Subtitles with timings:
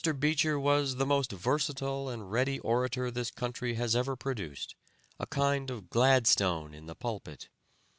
[0.19, 4.73] Beecher was the most versatile and ready orator this country has ever produced,
[5.19, 7.49] a kind of Gladstone in the pulpit.